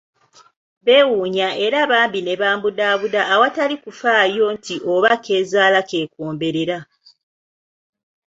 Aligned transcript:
Beewuunya 0.85 1.47
era 1.65 1.79
bambi 1.91 2.19
ne 2.23 2.33
bambudaabuda 2.41 3.21
awatali 3.33 3.75
kufaayo 3.83 4.45
nti 4.55 4.75
oba 4.93 5.11
k'ezaala 5.23 5.79
k'ekomberera. 5.89 6.77